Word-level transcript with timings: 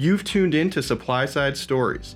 You've 0.00 0.22
tuned 0.22 0.54
in 0.54 0.70
to 0.70 0.78
SupplySide 0.78 1.56
Stories. 1.56 2.14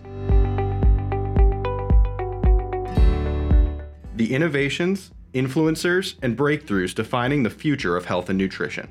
The 4.15 4.33
innovations, 4.33 5.11
influencers, 5.35 6.15
and 6.23 6.39
breakthroughs 6.39 6.95
defining 6.95 7.43
the 7.43 7.51
future 7.51 7.97
of 7.97 8.05
health 8.05 8.29
and 8.29 8.39
nutrition. 8.39 8.89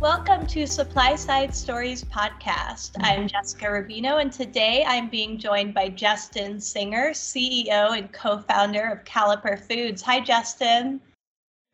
Welcome 0.00 0.48
to 0.48 0.64
SupplySide 0.64 1.54
Stories 1.54 2.02
podcast. 2.02 2.96
I'm 3.02 3.28
Jessica 3.28 3.66
Rubino, 3.66 4.20
and 4.20 4.32
today 4.32 4.84
I'm 4.84 5.10
being 5.10 5.38
joined 5.38 5.74
by 5.74 5.90
Justin 5.90 6.58
Singer, 6.60 7.10
CEO 7.10 7.96
and 7.96 8.12
co 8.12 8.38
founder 8.38 8.82
of 8.90 9.04
Caliper 9.04 9.60
Foods. 9.60 10.02
Hi, 10.02 10.18
Justin. 10.18 11.00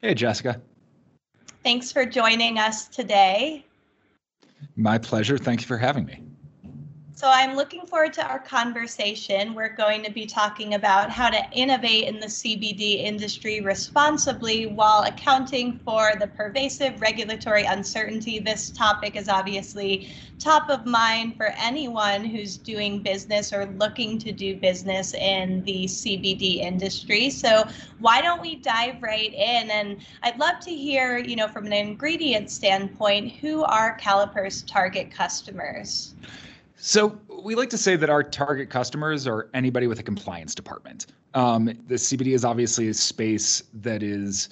Hey, 0.03 0.13
Jessica. 0.13 0.61
Thanks 1.69 1.93
for 1.93 2.07
joining 2.07 2.59
us 2.59 2.89
today. 2.89 3.63
My 4.75 4.97
pleasure. 4.97 5.37
Thank 5.37 5.61
you 5.61 5.67
for 5.67 5.77
having 5.77 6.07
me. 6.07 6.28
So 7.19 7.29
I'm 7.29 7.57
looking 7.57 7.85
forward 7.85 8.13
to 8.13 8.25
our 8.25 8.39
conversation. 8.39 9.53
We're 9.53 9.75
going 9.75 10.05
to 10.05 10.13
be 10.13 10.25
talking 10.25 10.75
about 10.75 11.11
how 11.11 11.29
to 11.29 11.51
innovate 11.51 12.05
in 12.05 12.21
the 12.21 12.27
CBD 12.27 13.03
industry 13.03 13.61
responsibly 13.61 14.67
while 14.67 15.03
accounting 15.03 15.81
for 15.85 16.13
the 16.21 16.29
pervasive 16.29 17.01
regulatory 17.01 17.65
uncertainty. 17.65 18.39
This 18.39 18.71
topic 18.71 19.17
is 19.17 19.29
obviously 19.29 20.13
top 20.39 20.71
of 20.71 20.87
mind 20.87 21.37
for 21.37 21.53
anyone 21.59 22.25
who's 22.25 22.57
doing 22.57 23.03
business 23.03 23.53
or 23.53 23.67
looking 23.67 24.21
to 24.21 24.31
do 24.31 24.55
business 24.55 25.13
in 25.15 25.65
the 25.65 25.87
CBD 25.87 26.59
industry. 26.59 27.31
So 27.31 27.67
why 27.99 28.23
don't 28.23 28.41
we 28.41 28.55
dive 28.55 29.03
right 29.03 29.35
in? 29.35 29.71
And 29.71 29.97
I'd 30.23 30.39
love 30.39 30.61
to 30.61 30.71
hear, 30.71 31.19
you 31.19 31.35
know, 31.35 31.49
from 31.49 31.67
an 31.67 31.73
ingredient 31.73 32.49
standpoint, 32.49 33.33
who 33.33 33.65
are 33.65 33.95
Caliper's 33.95 34.63
target 34.63 35.11
customers? 35.11 36.15
So 36.79 37.19
we 37.43 37.57
like 37.57 37.71
to 37.71 37.79
say 37.79 37.97
that 37.97 38.09
our 38.09 38.23
target 38.23 38.71
customers 38.71 39.27
are 39.27 39.51
anybody 39.53 39.89
with 39.89 39.99
a 39.99 40.03
compliance 40.03 40.55
department. 40.55 41.07
Um, 41.35 41.67
the 41.87 41.97
CBD 41.97 42.35
is 42.35 42.45
obviously 42.45 42.89
a 42.89 42.95
space 42.95 43.65
that 43.75 44.03
is 44.03 44.49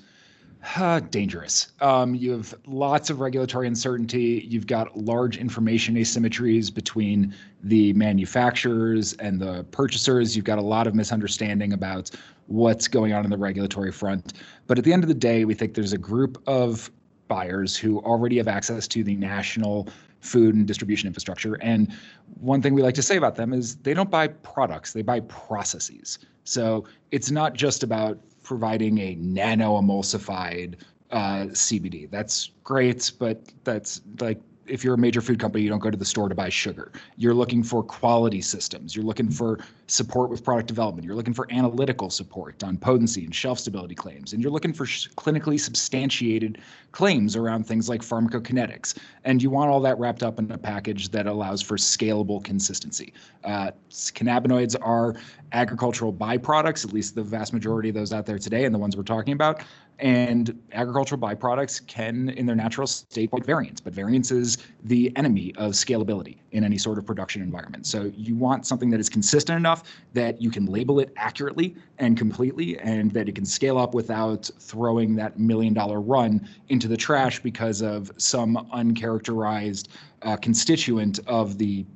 uh, 0.75 0.99
dangerous. 0.99 1.69
Um, 1.81 2.17
you 2.17 2.33
have 2.33 2.53
lots 2.67 3.11
of 3.11 3.21
regulatory 3.21 3.69
uncertainty. 3.69 4.45
You've 4.49 4.67
got 4.67 4.97
large 4.97 5.37
information 5.37 5.95
asymmetries 5.95 6.75
between 6.75 7.33
the 7.63 7.93
manufacturers 7.93 9.13
and 9.15 9.41
the 9.41 9.65
purchasers. 9.71 10.35
You've 10.35 10.45
got 10.45 10.59
a 10.59 10.63
lot 10.63 10.89
of 10.89 10.95
misunderstanding 10.97 11.73
about 11.73 12.11
what's 12.49 12.89
going 12.89 13.13
on 13.13 13.25
in 13.25 13.31
the 13.31 13.39
regulatory 13.39 13.93
front. 13.93 14.33
But 14.67 14.79
at 14.79 14.85
the 14.85 14.93
end 14.93 15.05
of 15.05 15.09
the 15.09 15.15
day, 15.15 15.45
we 15.45 15.55
think 15.55 15.75
there's 15.75 15.93
a 15.93 15.99
group 15.99 16.43
of 16.49 16.91
buyers 17.29 17.77
who 17.77 18.01
already 18.01 18.37
have 18.39 18.49
access 18.49 18.89
to 18.89 19.05
the 19.05 19.15
national 19.17 19.89
food 20.27 20.55
and 20.55 20.67
distribution 20.67 21.07
infrastructure. 21.07 21.55
And 21.55 21.93
one 22.41 22.61
thing 22.61 22.75
we 22.75 22.83
like 22.83 22.95
to 22.97 23.03
say 23.03 23.17
about 23.17 23.37
them 23.37 23.53
is 23.53 23.77
they 23.77 23.95
don't 23.95 24.11
buy 24.11 24.29
products, 24.29 24.93
they 24.93 25.03
buy 25.03 25.21
processes. 25.21 26.19
So 26.45 26.85
it's 27.11 27.31
not 27.31 27.55
just 27.55 27.83
about 27.83 28.19
providing 28.43 28.99
a 28.99 29.15
nano 29.17 29.81
emulsified 29.81 30.77
uh, 31.11 31.47
CBD. 31.53 32.11
That's 32.11 32.51
great, 32.65 33.13
but 33.19 33.43
that's 33.65 34.01
like 34.21 34.41
if 34.69 34.85
you're 34.85 34.95
a 34.95 34.99
major 34.99 35.21
food 35.21 35.39
company, 35.39 35.63
you 35.63 35.71
don't 35.71 35.81
go 35.81 35.91
to 35.91 35.97
the 35.97 36.05
store 36.05 36.29
to 36.29 36.35
buy 36.35 36.49
sugar. 36.49 36.93
You're 37.17 37.35
looking 37.35 37.63
for 37.63 37.83
quality 37.83 38.41
systems. 38.41 38.95
You're 38.95 39.05
looking 39.05 39.31
for 39.31 39.61
support 39.87 40.31
with 40.31 40.45
product 40.45 40.69
development. 40.69 41.07
You're 41.07 41.15
looking 41.15 41.35
for 41.35 41.47
analytical 41.51 42.11
support 42.11 42.63
on 42.65 42.77
potency 42.77 43.25
and 43.25 43.35
shelf 43.35 43.59
stability 43.59 43.95
claims. 43.95 44.33
And 44.33 44.43
you're 44.43 44.51
looking 44.51 44.73
for 44.73 44.87
sh- 44.87 45.09
clinically 45.17 45.59
substantiated 45.59 46.59
claims 46.93 47.37
around 47.37 47.67
things 47.67 47.89
like 47.89 48.03
pharmacokinetics. 48.03 48.97
And 49.25 49.43
you 49.43 49.51
want 49.51 49.71
all 49.71 49.81
that 49.81 49.99
wrapped 49.99 50.23
up 50.23 50.39
in 50.39 50.51
a 50.51 50.59
package 50.59 51.11
that 51.11 51.27
allows 51.27 51.63
for 51.63 51.77
scalable 51.77 52.43
consistency. 52.43 53.13
Uh, 53.45 53.71
cannabinoids 53.91 54.77
are 54.81 55.15
agricultural 55.53 56.13
byproducts, 56.13 56.85
at 56.85 56.93
least 56.93 57.15
the 57.15 57.23
vast 57.23 57.53
majority 57.53 57.89
of 57.89 57.95
those 57.95 58.13
out 58.13 58.27
there 58.27 58.39
today, 58.39 58.65
and 58.65 58.75
the 58.75 58.79
ones 58.79 58.97
we're 58.97 59.03
talking 59.03 59.33
about. 59.33 59.63
And 59.99 60.63
agricultural 60.73 61.19
byproducts 61.21 61.87
can, 61.87 62.29
in 62.31 62.45
their 62.45 62.55
natural 62.55 62.87
state, 62.87 63.31
point 63.31 63.47
variance, 63.47 63.81
but 63.81 63.95
variance 63.95 64.31
is 64.31 64.59
the 64.85 65.11
enemy 65.17 65.55
of 65.57 65.73
scalability 65.73 66.37
in 66.53 66.65
any 66.65 66.77
sort 66.77 66.99
of 66.99 67.07
production 67.07 67.41
environment. 67.41 67.87
So 67.87 68.13
you 68.15 68.37
want 68.37 68.67
something 68.67 68.91
that 68.91 69.01
is 69.01 69.09
consistent 69.09 69.57
enough 69.57 69.85
that 70.13 70.41
you 70.41 70.51
can 70.51 70.67
label 70.67 71.01
it 71.01 71.13
accurately 71.17 71.77
and 71.99 72.17
completely, 72.17 72.79
and 72.81 73.11
that 73.13 73.27
it 73.27 73.35
can 73.35 73.47
scale 73.47 73.79
up 73.79 73.95
without 73.95 74.51
throwing 74.59 75.17
that 75.17 75.39
million 75.39 75.73
dollar 75.73 76.01
run 76.01 76.47
into 76.69 76.89
the 76.89 76.97
trash 76.97 77.41
because 77.41 77.81
of 77.81 78.13
some 78.19 78.69
uncharacterized 78.75 79.89
uh, 80.23 80.37
constituent 80.37 81.21
of 81.27 81.57
the 81.57 81.87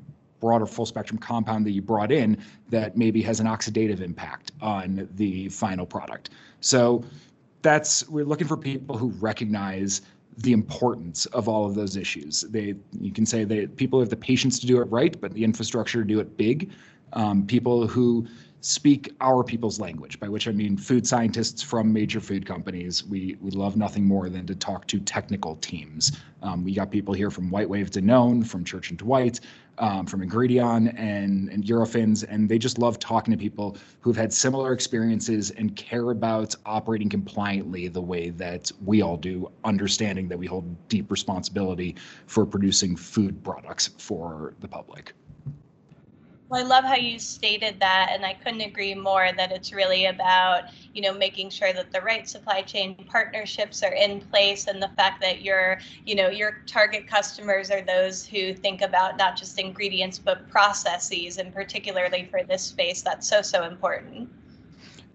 broader 0.41 0.65
full 0.67 0.87
spectrum 0.87 1.19
compound 1.19 1.67
that 1.67 1.73
you 1.73 1.83
brought 1.83 2.11
in 2.11 2.43
that 2.71 2.97
maybe 2.97 3.21
has 3.21 3.41
an 3.41 3.47
oxidative 3.47 4.01
impact 4.01 4.53
on 4.63 5.07
the 5.17 5.51
final 5.51 5.85
product. 5.85 6.31
So 6.61 7.05
that's 7.63 8.09
we're 8.09 8.25
looking 8.25 8.47
for 8.47 8.57
people 8.57 8.97
who 8.97 9.09
recognize 9.21 10.03
the 10.39 10.53
importance 10.53 11.27
of 11.27 11.49
all 11.49 11.67
of 11.67 11.75
those 11.75 11.97
issues. 11.97 12.43
They 12.43 12.75
you 12.99 13.13
can 13.13 13.27
say 13.27 13.45
that 13.45 13.77
people 13.77 14.01
have 14.01 14.11
the 14.11 14.17
patience 14.17 14.59
to 14.61 14.67
do 14.67 14.81
it 14.81 14.85
right, 14.85 15.21
but 15.21 15.35
the 15.35 15.45
infrastructure 15.45 16.03
to 16.03 16.09
do 16.09 16.21
it 16.21 16.37
big. 16.37 16.71
Um, 17.13 17.47
people 17.47 17.87
who 17.87 18.27
speak 18.63 19.13
our 19.21 19.43
people's 19.43 19.81
language, 19.81 20.21
by 20.21 20.29
which 20.29 20.47
I 20.47 20.53
mean 20.53 20.77
food 20.77 21.07
scientists 21.07 21.63
from 21.63 21.93
major 21.93 22.21
food 22.21 22.47
companies. 22.47 23.05
We 23.05 23.37
we 23.41 23.51
love 23.51 23.77
nothing 23.77 24.07
more 24.07 24.29
than 24.29 24.47
to 24.47 24.55
talk 24.55 24.87
to 24.89 25.01
technical 25.01 25.57
teams. 25.57 26.13
Um, 26.43 26.65
we 26.65 26.75
got 26.75 26.91
people 26.91 27.15
here 27.15 27.31
from 27.31 27.51
WhiteWave 27.51 28.01
Known, 28.03 28.45
from 28.45 28.65
Church 28.65 28.91
and 28.91 28.99
Dwight, 28.99 29.41
um, 29.79 30.07
from 30.07 30.21
Ingredion 30.21 30.95
and, 30.99 31.49
and 31.49 31.65
Eurofins, 31.65 32.25
and 32.29 32.49
they 32.49 32.59
just 32.59 32.79
love 32.79 32.99
talking 32.99 33.33
to 33.33 33.39
people 33.39 33.77
who've 34.01 34.17
had 34.17 34.33
similar 34.33 34.73
experiences 34.73 35.51
and 35.53 35.75
care 35.77 36.11
about 36.11 36.55
operating 36.67 37.09
compliantly 37.09 37.89
the 37.89 38.01
way 38.01 38.31
that 38.31 38.71
we 38.85 39.03
all 39.03 39.17
do, 39.17 39.51
understanding 39.65 40.29
that 40.29 40.39
we 40.39 40.47
hold 40.47 40.65
deep 40.89 41.11
responsibility 41.11 41.97
for 42.27 42.45
producing 42.45 42.97
food 42.97 43.43
products 43.43 43.89
for 43.99 44.55
the 44.61 44.69
public. 44.69 45.13
Well, 46.51 46.65
I 46.65 46.67
love 46.67 46.83
how 46.83 46.97
you 46.97 47.21
stated 47.21 47.79
that, 47.79 48.11
and 48.11 48.27
I 48.27 48.35
couldn't 48.35 48.63
agree 48.63 48.93
more 48.93 49.31
that 49.37 49.53
it's 49.53 49.73
really 49.73 50.07
about, 50.07 50.65
you 50.93 51.01
know, 51.01 51.15
making 51.15 51.51
sure 51.51 51.73
that 51.73 51.93
the 51.93 52.01
right 52.01 52.29
supply 52.29 52.63
chain 52.63 52.97
partnerships 53.07 53.85
are 53.85 53.93
in 53.93 54.21
place, 54.21 54.67
and 54.67 54.83
the 54.83 54.91
fact 54.97 55.21
that 55.23 55.43
your, 55.43 55.79
you 56.05 56.17
know, 56.17 56.29
your 56.29 56.63
target 56.67 57.07
customers 57.07 57.71
are 57.71 57.83
those 57.83 58.27
who 58.27 58.53
think 58.53 58.83
about 58.83 59.17
not 59.17 59.37
just 59.37 59.61
ingredients 59.61 60.19
but 60.19 60.49
processes, 60.49 61.39
and 61.39 61.55
particularly 61.55 62.25
for 62.29 62.43
this 62.43 62.63
space, 62.63 63.01
that's 63.01 63.29
so 63.29 63.43
so 63.43 63.63
important. 63.63 64.29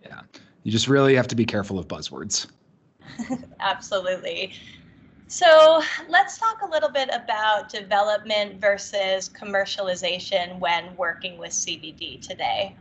Yeah, 0.06 0.22
you 0.64 0.72
just 0.72 0.88
really 0.88 1.16
have 1.16 1.28
to 1.28 1.36
be 1.36 1.46
careful 1.46 1.78
of 1.78 1.90
buzzwords. 1.90 2.48
Absolutely. 3.60 4.54
So 5.28 5.82
let's 6.08 6.38
talk 6.38 6.62
a 6.62 6.68
little 6.68 6.92
bit 6.92 7.10
about 7.12 7.70
development 7.70 8.62
versus 8.62 9.30
commercialization 9.30 10.60
when 10.60 10.96
working 10.98 11.38
with 11.38 11.52
CBD 11.52 12.22
today. 12.22 12.76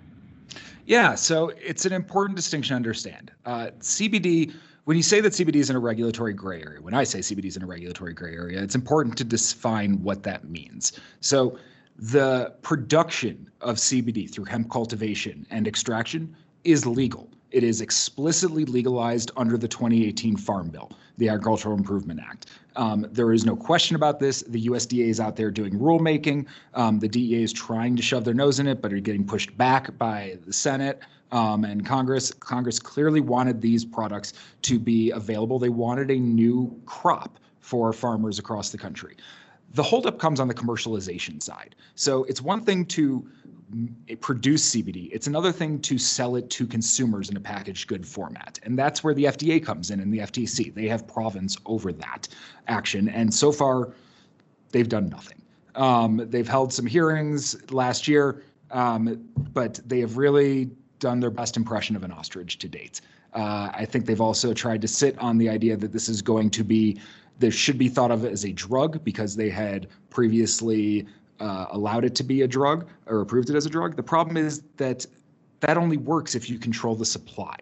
Yeah, 0.86 1.14
so 1.14 1.52
it's 1.60 1.86
an 1.86 1.94
important 1.94 2.36
distinction 2.36 2.74
to 2.74 2.76
understand. 2.76 3.32
Uh, 3.46 3.70
CBD, 3.80 4.52
when 4.84 4.98
you 4.98 5.02
say 5.02 5.22
that 5.22 5.32
CBD 5.32 5.56
is 5.56 5.70
in 5.70 5.76
a 5.76 5.80
regulatory 5.80 6.34
gray 6.34 6.60
area, 6.60 6.82
when 6.82 6.92
I 6.92 7.04
say 7.04 7.20
CBD 7.20 7.46
is 7.46 7.56
in 7.56 7.62
a 7.62 7.66
regulatory 7.66 8.12
gray 8.12 8.34
area, 8.34 8.62
it's 8.62 8.74
important 8.74 9.16
to 9.18 9.24
define 9.24 10.02
what 10.02 10.22
that 10.24 10.44
means. 10.44 11.00
So 11.20 11.58
the 11.96 12.52
production 12.60 13.50
of 13.62 13.76
CBD 13.76 14.30
through 14.30 14.44
hemp 14.44 14.70
cultivation 14.70 15.46
and 15.50 15.66
extraction 15.66 16.36
is 16.64 16.84
legal. 16.84 17.30
It 17.54 17.62
is 17.62 17.80
explicitly 17.80 18.64
legalized 18.64 19.30
under 19.36 19.56
the 19.56 19.68
2018 19.68 20.36
Farm 20.36 20.70
Bill, 20.70 20.90
the 21.18 21.28
Agricultural 21.28 21.76
Improvement 21.76 22.18
Act. 22.18 22.46
Um, 22.74 23.06
there 23.12 23.32
is 23.32 23.46
no 23.46 23.54
question 23.54 23.94
about 23.94 24.18
this. 24.18 24.42
The 24.42 24.66
USDA 24.66 25.06
is 25.06 25.20
out 25.20 25.36
there 25.36 25.52
doing 25.52 25.78
rulemaking. 25.78 26.46
Um, 26.74 26.98
the 26.98 27.06
DEA 27.06 27.44
is 27.44 27.52
trying 27.52 27.94
to 27.94 28.02
shove 28.02 28.24
their 28.24 28.34
nose 28.34 28.58
in 28.58 28.66
it, 28.66 28.82
but 28.82 28.92
are 28.92 28.98
getting 28.98 29.24
pushed 29.24 29.56
back 29.56 29.96
by 29.96 30.36
the 30.44 30.52
Senate. 30.52 30.98
Um, 31.30 31.64
and 31.64 31.86
Congress 31.86 32.34
Congress 32.34 32.80
clearly 32.80 33.20
wanted 33.20 33.60
these 33.60 33.84
products 33.84 34.32
to 34.62 34.80
be 34.80 35.12
available. 35.12 35.60
They 35.60 35.68
wanted 35.68 36.10
a 36.10 36.18
new 36.18 36.76
crop 36.86 37.38
for 37.60 37.92
farmers 37.92 38.40
across 38.40 38.70
the 38.70 38.78
country. 38.78 39.16
The 39.74 39.82
holdup 39.84 40.18
comes 40.18 40.40
on 40.40 40.48
the 40.48 40.54
commercialization 40.54 41.40
side. 41.40 41.76
So 41.94 42.24
it's 42.24 42.42
one 42.42 42.64
thing 42.64 42.84
to 42.86 43.24
produce 44.20 44.74
CBD. 44.74 45.08
It's 45.12 45.26
another 45.26 45.52
thing 45.52 45.80
to 45.80 45.98
sell 45.98 46.36
it 46.36 46.48
to 46.50 46.66
consumers 46.66 47.30
in 47.30 47.36
a 47.36 47.40
packaged 47.40 47.88
good 47.88 48.06
format. 48.06 48.58
And 48.62 48.78
that's 48.78 49.02
where 49.02 49.14
the 49.14 49.24
FDA 49.24 49.64
comes 49.64 49.90
in 49.90 50.00
and 50.00 50.12
the 50.12 50.18
FTC. 50.18 50.74
They 50.74 50.88
have 50.88 51.06
province 51.06 51.56
over 51.66 51.92
that 51.92 52.28
action. 52.68 53.08
And 53.08 53.32
so 53.32 53.52
far, 53.52 53.92
they've 54.70 54.88
done 54.88 55.08
nothing. 55.08 55.40
Um, 55.74 56.22
they've 56.30 56.48
held 56.48 56.72
some 56.72 56.86
hearings 56.86 57.70
last 57.72 58.06
year, 58.06 58.42
um, 58.70 59.28
but 59.52 59.80
they 59.86 60.00
have 60.00 60.16
really 60.16 60.70
done 61.00 61.20
their 61.20 61.30
best 61.30 61.56
impression 61.56 61.96
of 61.96 62.04
an 62.04 62.12
ostrich 62.12 62.58
to 62.58 62.68
date. 62.68 63.00
Uh, 63.34 63.70
I 63.74 63.84
think 63.84 64.06
they've 64.06 64.20
also 64.20 64.54
tried 64.54 64.80
to 64.82 64.88
sit 64.88 65.18
on 65.18 65.38
the 65.38 65.48
idea 65.48 65.76
that 65.76 65.92
this 65.92 66.08
is 66.08 66.22
going 66.22 66.50
to 66.50 66.64
be 66.64 67.00
this 67.40 67.54
should 67.54 67.78
be 67.78 67.88
thought 67.88 68.12
of 68.12 68.24
as 68.24 68.44
a 68.44 68.52
drug 68.52 69.02
because 69.02 69.34
they 69.34 69.50
had 69.50 69.88
previously 70.08 71.04
uh, 71.40 71.66
allowed 71.70 72.04
it 72.04 72.14
to 72.16 72.22
be 72.22 72.42
a 72.42 72.48
drug 72.48 72.88
or 73.06 73.20
approved 73.20 73.50
it 73.50 73.56
as 73.56 73.66
a 73.66 73.70
drug. 73.70 73.96
The 73.96 74.02
problem 74.02 74.36
is 74.36 74.62
that 74.76 75.06
that 75.60 75.76
only 75.76 75.96
works 75.96 76.34
if 76.34 76.50
you 76.50 76.58
control 76.58 76.94
the 76.94 77.06
supply. 77.06 77.56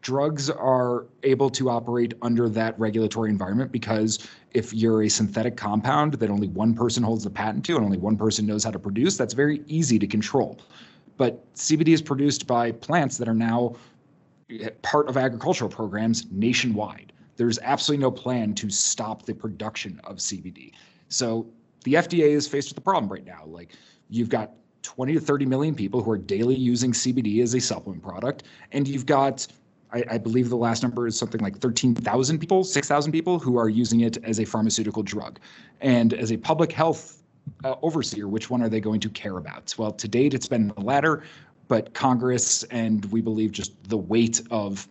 Drugs 0.00 0.48
are 0.48 1.06
able 1.24 1.50
to 1.50 1.68
operate 1.68 2.14
under 2.22 2.48
that 2.48 2.78
regulatory 2.78 3.30
environment 3.30 3.72
because 3.72 4.28
if 4.52 4.72
you're 4.72 5.02
a 5.02 5.08
synthetic 5.08 5.56
compound 5.56 6.14
that 6.14 6.30
only 6.30 6.48
one 6.48 6.72
person 6.72 7.02
holds 7.02 7.24
the 7.24 7.30
patent 7.30 7.64
to 7.66 7.76
and 7.76 7.84
only 7.84 7.98
one 7.98 8.16
person 8.16 8.46
knows 8.46 8.64
how 8.64 8.70
to 8.70 8.78
produce, 8.78 9.16
that's 9.16 9.34
very 9.34 9.62
easy 9.66 9.98
to 9.98 10.06
control. 10.06 10.60
But 11.16 11.52
CBD 11.54 11.88
is 11.88 12.00
produced 12.00 12.46
by 12.46 12.72
plants 12.72 13.18
that 13.18 13.28
are 13.28 13.34
now 13.34 13.74
part 14.82 15.08
of 15.08 15.16
agricultural 15.16 15.68
programs 15.68 16.26
nationwide. 16.30 17.12
There's 17.36 17.58
absolutely 17.58 18.02
no 18.02 18.10
plan 18.10 18.54
to 18.54 18.70
stop 18.70 19.26
the 19.26 19.34
production 19.34 20.00
of 20.04 20.16
CBD. 20.16 20.72
So 21.08 21.46
the 21.88 21.94
FDA 21.94 22.28
is 22.28 22.46
faced 22.46 22.68
with 22.68 22.78
a 22.78 22.82
problem 22.82 23.10
right 23.10 23.24
now. 23.24 23.44
Like 23.46 23.72
you've 24.10 24.28
got 24.28 24.52
20 24.82 25.14
to 25.14 25.20
30 25.20 25.46
million 25.46 25.74
people 25.74 26.02
who 26.02 26.10
are 26.10 26.18
daily 26.18 26.54
using 26.54 26.92
CBD 26.92 27.42
as 27.42 27.54
a 27.54 27.60
supplement 27.60 28.02
product, 28.02 28.42
and 28.72 28.86
you've 28.86 29.06
got 29.06 29.46
I, 29.90 30.04
I, 30.10 30.18
believe 30.18 30.50
the 30.50 30.56
last 30.56 30.82
number 30.82 31.06
is 31.06 31.18
something 31.18 31.40
like 31.40 31.56
13,000 31.60 32.38
people, 32.38 32.62
6,000 32.62 33.10
people 33.10 33.38
who 33.38 33.56
are 33.56 33.70
using 33.70 34.00
it 34.00 34.22
as 34.22 34.38
a 34.38 34.44
pharmaceutical 34.44 35.02
drug. 35.02 35.38
And 35.80 36.12
as 36.12 36.30
a 36.30 36.36
public 36.36 36.72
health 36.72 37.22
uh, 37.64 37.76
overseer, 37.80 38.28
which 38.28 38.50
one 38.50 38.60
are 38.60 38.68
they 38.68 38.80
going 38.80 39.00
to 39.00 39.08
care 39.08 39.38
about? 39.38 39.74
Well, 39.78 39.92
to 39.92 40.06
date, 40.06 40.34
it's 40.34 40.46
been 40.46 40.68
the 40.76 40.82
latter, 40.82 41.22
but 41.68 41.94
Congress 41.94 42.64
and 42.64 43.06
we 43.06 43.22
believe 43.22 43.50
just 43.50 43.82
the 43.88 43.96
weight 43.96 44.42
of 44.50 44.86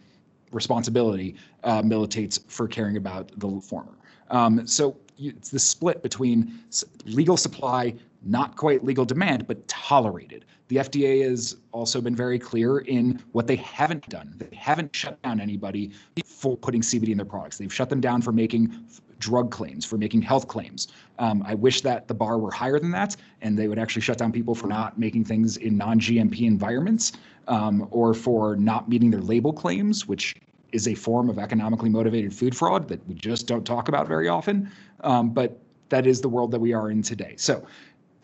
responsibility 0.51 1.35
uh, 1.63 1.83
militates 1.83 2.39
for 2.47 2.67
caring 2.67 2.97
about 2.97 3.31
the 3.37 3.61
former. 3.61 3.93
Um, 4.31 4.65
so 4.65 4.97
it's 5.17 5.49
the 5.49 5.59
split 5.59 6.01
between 6.03 6.59
legal 7.05 7.37
supply, 7.37 7.93
not 8.23 8.55
quite 8.55 8.83
legal 8.83 9.05
demand, 9.05 9.47
but 9.47 9.67
tolerated. 9.67 10.45
The 10.67 10.77
FDA 10.77 11.27
has 11.27 11.55
also 11.71 12.01
been 12.01 12.15
very 12.15 12.37
clear 12.37 12.79
in 12.79 13.21
what 13.31 13.47
they 13.47 13.55
haven't 13.55 14.07
done. 14.09 14.35
They 14.37 14.55
haven't 14.55 14.95
shut 14.95 15.21
down 15.21 15.39
anybody 15.39 15.91
for 16.25 16.57
putting 16.57 16.81
CBD 16.81 17.09
in 17.09 17.17
their 17.17 17.25
products. 17.25 17.57
They've 17.57 17.73
shut 17.73 17.89
them 17.89 18.01
down 18.01 18.21
for 18.21 18.31
making 18.31 18.75
drug 19.19 19.49
claims, 19.49 19.85
for 19.85 19.97
making 19.97 20.21
health 20.21 20.47
claims. 20.47 20.89
Um, 21.19 21.43
I 21.45 21.55
wish 21.55 21.81
that 21.81 22.07
the 22.07 22.13
bar 22.13 22.37
were 22.37 22.51
higher 22.51 22.79
than 22.79 22.91
that, 22.91 23.15
and 23.41 23.57
they 23.57 23.67
would 23.67 23.79
actually 23.79 24.01
shut 24.01 24.17
down 24.17 24.31
people 24.31 24.53
for 24.53 24.67
not 24.67 24.99
making 24.99 25.25
things 25.25 25.57
in 25.57 25.77
non-GMP 25.77 26.41
environments 26.41 27.13
um, 27.47 27.87
or 27.89 28.13
for 28.13 28.55
not 28.55 28.89
meeting 28.89 29.09
their 29.09 29.21
label 29.21 29.53
claims, 29.53 30.07
which 30.07 30.35
is 30.77 30.87
a 30.87 30.93
form 30.93 31.27
of 31.29 31.39
economically 31.39 31.89
motivated 31.89 32.31
food 32.31 32.55
fraud 32.55 32.87
that 32.87 33.05
we 33.07 33.15
just 33.15 33.47
don't 33.47 33.65
talk 33.65 33.89
about 33.89 34.07
very 34.07 34.27
often. 34.27 34.71
Um, 35.01 35.31
but 35.31 35.59
that 35.89 36.05
is 36.05 36.21
the 36.21 36.29
world 36.29 36.51
that 36.51 36.59
we 36.59 36.71
are 36.73 36.91
in 36.91 37.01
today. 37.01 37.33
So 37.37 37.65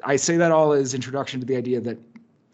I 0.03 0.15
say 0.17 0.37
that 0.37 0.51
all 0.51 0.71
as 0.71 0.93
introduction 0.93 1.39
to 1.39 1.45
the 1.45 1.57
idea 1.57 1.81
that 1.81 1.97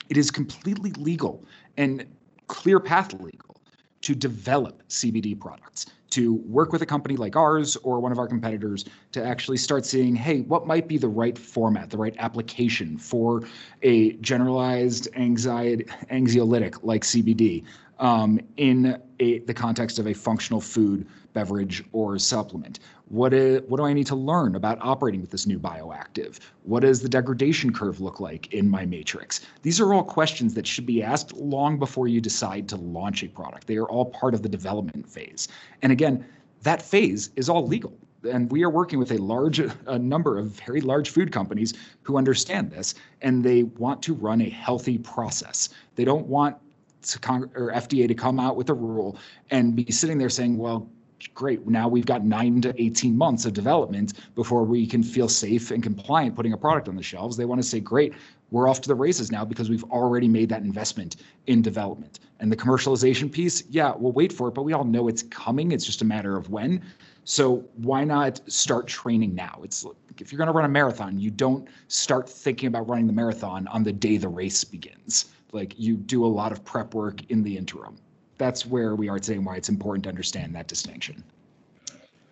it 0.08 0.18
is 0.18 0.32
completely 0.32 0.92
legal 0.92 1.44
and 1.78 2.06
clear 2.48 2.80
path 2.80 3.14
legal 3.14 3.58
to 4.02 4.16
develop 4.16 4.82
CBD 4.88 5.38
products, 5.38 5.88
to 6.12 6.36
work 6.48 6.72
with 6.72 6.82
a 6.82 6.86
company 6.86 7.18
like 7.18 7.36
ours 7.36 7.76
or 7.84 8.00
one 8.00 8.14
of 8.14 8.18
our 8.18 8.28
competitors 8.28 8.86
to 9.12 9.24
actually 9.24 9.58
start 9.58 9.86
seeing, 9.86 10.16
hey, 10.16 10.42
what 10.42 10.66
might 10.66 10.88
be 10.88 10.98
the 10.98 11.08
right 11.10 11.38
format, 11.38 11.90
the 11.90 11.98
right 11.98 12.16
application 12.18 12.98
for 12.98 13.44
a 13.82 14.14
generalized 14.14 15.10
anxiety 15.16 15.84
anxiolytic 16.10 16.80
like 16.82 17.04
CBD 17.04 17.66
um, 18.00 18.40
in 18.58 19.02
a, 19.20 19.40
the 19.40 19.54
context 19.54 20.00
of 20.00 20.08
a 20.08 20.14
functional 20.14 20.62
food, 20.62 21.06
beverage, 21.34 21.84
or 21.92 22.18
supplement? 22.18 22.80
What, 23.10 23.34
is, 23.34 23.62
what 23.68 23.78
do 23.78 23.86
I 23.86 23.94
need 23.94 24.08
to 24.08 24.16
learn 24.16 24.56
about 24.56 24.78
operating 24.82 25.22
with 25.22 25.32
this 25.32 25.48
new 25.48 25.60
bioactive? 25.60 26.40
What 26.64 26.82
does 26.82 27.02
the 27.02 27.10
degradation 27.10 27.74
curve 27.74 28.00
look 28.00 28.20
like 28.20 28.54
in 28.54 28.70
my 28.70 28.86
matrix? 28.86 29.42
These 29.62 29.80
are 29.80 29.94
all 29.94 30.04
questions 30.04 30.54
that 30.54 30.68
should 30.68 30.86
be 30.86 31.02
asked 31.04 31.34
long 31.34 31.80
before 31.80 32.08
you 32.08 32.22
decide 32.22 32.70
to 32.70 32.76
launch 32.76 33.24
a 33.24 33.28
product. 33.28 33.68
They 33.68 33.78
are 33.78 33.88
all 33.88 34.06
part 34.06 34.34
of 34.34 34.44
the 34.44 34.50
development 34.50 35.08
phase. 35.08 35.48
And 35.82 35.92
again, 35.92 36.26
that 36.64 36.82
phase 36.82 37.32
is 37.36 37.50
all 37.50 37.66
legal 37.66 37.94
and 38.30 38.52
we 38.52 38.64
are 38.64 38.70
working 38.70 39.00
with 39.00 39.12
a 39.12 39.18
large 39.18 39.60
a 39.60 39.98
number 39.98 40.38
of 40.38 40.48
very 40.48 40.82
large 40.82 41.10
food 41.10 41.32
companies 41.32 41.74
who 42.02 42.18
understand 42.18 42.72
this 42.72 42.96
and 43.22 43.44
they 43.44 43.64
want 43.64 44.02
to 44.04 44.14
run 44.14 44.42
a 44.42 44.50
healthy 44.50 44.98
process 44.98 45.70
they 45.96 46.04
don't 46.04 46.28
want 46.28 46.58
to 47.02 47.20
Cong- 47.20 47.52
or 47.56 47.72
FDA 47.72 48.08
to 48.08 48.14
come 48.14 48.40
out 48.40 48.56
with 48.56 48.70
a 48.70 48.74
rule 48.74 49.18
and 49.52 49.76
be 49.76 49.92
sitting 49.92 50.18
there 50.18 50.30
saying, 50.30 50.58
well, 50.58 50.90
great, 51.34 51.68
now 51.68 51.88
we've 51.88 52.06
got 52.06 52.24
nine 52.24 52.62
to 52.62 52.82
18 52.82 53.18
months 53.18 53.46
of 53.46 53.54
development 53.54 54.14
before 54.36 54.64
we 54.64 54.88
can 54.88 55.04
feel 55.04 55.28
safe 55.28 55.72
and 55.72 55.84
compliant 55.84 56.36
putting 56.36 56.54
a 56.54 56.58
product 56.58 56.88
on 56.88 56.96
the 56.96 57.04
shelves. 57.04 57.36
They 57.36 57.46
want 57.46 57.62
to 57.62 57.68
say, 57.68 57.80
great, 57.80 58.14
we're 58.52 58.68
off 58.68 58.82
to 58.82 58.88
the 58.88 58.96
races 58.96 59.32
now 59.32 59.46
because 59.46 59.70
we've 59.70 59.84
already 59.86 60.28
made 60.28 60.50
that 60.50 60.62
investment 60.62 61.18
in 61.48 61.62
development. 61.62 62.20
And 62.40 62.52
the 62.52 62.56
commercialization 62.56 63.32
piece, 63.32 63.64
yeah, 63.70 63.94
we'll 63.96 64.14
wait 64.14 64.32
for 64.32 64.48
it, 64.48 64.54
but 64.54 64.64
we 64.64 64.74
all 64.74 64.86
know 64.86 65.08
it's 65.08 65.24
coming. 65.24 65.72
It's 65.72 65.86
just 65.86 66.02
a 66.02 66.06
matter 66.06 66.38
of 66.38 66.50
when. 66.50 66.82
So 67.26 67.66
why 67.76 68.06
not 68.06 68.40
start 68.52 68.88
training 68.88 69.36
now? 69.36 69.60
It's 69.64 69.84
like 69.84 69.96
if 70.20 70.32
you're 70.32 70.38
going 70.38 70.48
to 70.48 70.54
run 70.54 70.66
a 70.66 70.70
marathon, 70.70 71.20
you 71.20 71.32
don't 71.32 71.68
start 71.88 72.30
thinking 72.30 72.68
about 72.68 72.88
running 72.88 73.08
the 73.08 73.14
marathon 73.14 73.68
on 73.68 73.84
the 73.84 73.92
day 73.92 74.18
the 74.18 74.30
race 74.30 74.64
begins 74.64 75.26
like 75.52 75.74
you 75.78 75.96
do 75.96 76.26
a 76.26 76.28
lot 76.28 76.52
of 76.52 76.64
prep 76.64 76.94
work 76.94 77.22
in 77.30 77.44
the 77.44 77.58
interim. 77.58 77.96
That's 78.38 78.66
where 78.66 78.96
we 78.96 79.10
are 79.10 79.20
today 79.20 79.36
and 79.36 79.46
why 79.46 79.56
it's 79.56 79.70
important 79.70 80.04
to 80.04 80.10
understand 80.10 80.56
that 80.56 80.68
distinction. 80.68 81.24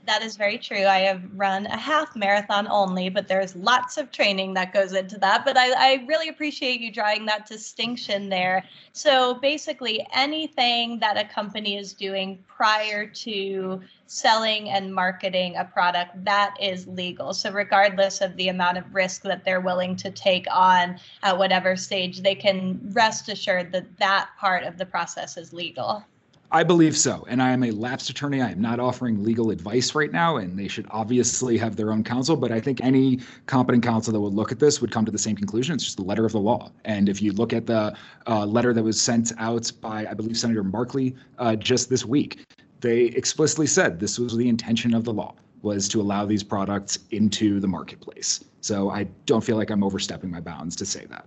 That 0.05 0.23
is 0.23 0.37
very 0.37 0.57
true. 0.57 0.85
I 0.85 0.99
have 0.99 1.21
run 1.35 1.65
a 1.65 1.75
half 1.75 2.15
marathon 2.15 2.65
only, 2.69 3.09
but 3.09 3.27
there's 3.27 3.57
lots 3.57 3.97
of 3.97 4.09
training 4.09 4.53
that 4.53 4.71
goes 4.71 4.93
into 4.93 5.17
that. 5.17 5.43
But 5.43 5.57
I, 5.57 5.71
I 5.71 6.05
really 6.07 6.29
appreciate 6.29 6.79
you 6.79 6.93
drawing 6.93 7.25
that 7.25 7.45
distinction 7.45 8.29
there. 8.29 8.63
So 8.93 9.33
basically, 9.33 10.07
anything 10.13 10.99
that 10.99 11.17
a 11.17 11.25
company 11.25 11.77
is 11.77 11.91
doing 11.91 12.41
prior 12.47 13.05
to 13.05 13.81
selling 14.07 14.69
and 14.69 14.93
marketing 14.93 15.55
a 15.57 15.65
product 15.65 16.23
that 16.23 16.55
is 16.59 16.87
legal. 16.87 17.33
So, 17.33 17.51
regardless 17.51 18.21
of 18.21 18.35
the 18.37 18.49
amount 18.49 18.77
of 18.77 18.93
risk 18.93 19.21
that 19.23 19.43
they're 19.43 19.61
willing 19.61 19.95
to 19.97 20.11
take 20.11 20.47
on 20.51 20.99
at 21.23 21.37
whatever 21.37 21.75
stage, 21.75 22.21
they 22.21 22.35
can 22.35 22.79
rest 22.93 23.29
assured 23.29 23.71
that 23.73 23.97
that 23.97 24.29
part 24.39 24.63
of 24.63 24.77
the 24.77 24.85
process 24.85 25.37
is 25.37 25.53
legal. 25.53 26.03
I 26.49 26.63
believe 26.63 26.95
so. 26.95 27.25
And 27.27 27.43
I 27.43 27.51
am 27.51 27.63
a 27.63 27.71
lapsed 27.71 28.09
attorney. 28.09 28.41
I 28.41 28.51
am 28.51 28.61
not 28.61 28.79
offering 28.79 29.21
legal 29.21 29.51
advice 29.51 29.93
right 29.93 30.11
now, 30.11 30.37
and 30.37 30.57
they 30.57 30.69
should 30.69 30.87
obviously 30.91 31.57
have 31.57 31.75
their 31.75 31.91
own 31.91 32.05
counsel. 32.05 32.37
But 32.37 32.53
I 32.53 32.61
think 32.61 32.81
any 32.81 33.19
competent 33.47 33.83
counsel 33.83 34.13
that 34.13 34.19
would 34.21 34.33
look 34.33 34.53
at 34.53 34.59
this 34.59 34.79
would 34.79 34.91
come 34.91 35.03
to 35.03 35.11
the 35.11 35.17
same 35.17 35.35
conclusion. 35.35 35.75
It's 35.75 35.83
just 35.83 35.97
the 35.97 36.03
letter 36.03 36.25
of 36.25 36.31
the 36.31 36.39
law. 36.39 36.71
And 36.85 37.09
if 37.09 37.21
you 37.21 37.33
look 37.33 37.51
at 37.51 37.65
the 37.65 37.93
uh, 38.27 38.45
letter 38.45 38.73
that 38.73 38.81
was 38.81 39.01
sent 39.01 39.33
out 39.37 39.69
by, 39.81 40.05
I 40.09 40.13
believe, 40.13 40.37
Senator 40.37 40.63
Merkley 40.63 41.15
uh, 41.37 41.57
just 41.57 41.89
this 41.89 42.05
week, 42.05 42.45
they 42.81 43.05
explicitly 43.05 43.67
said 43.67 43.99
this 43.99 44.19
was 44.19 44.35
the 44.35 44.49
intention 44.49 44.93
of 44.93 45.03
the 45.03 45.13
law 45.13 45.33
was 45.61 45.87
to 45.89 46.01
allow 46.01 46.25
these 46.25 46.43
products 46.43 46.99
into 47.11 47.59
the 47.59 47.67
marketplace. 47.67 48.43
So 48.61 48.89
I 48.89 49.05
don't 49.25 49.43
feel 49.43 49.57
like 49.57 49.69
I'm 49.69 49.83
overstepping 49.83 50.29
my 50.29 50.39
bounds 50.39 50.75
to 50.77 50.85
say 50.85 51.05
that. 51.05 51.25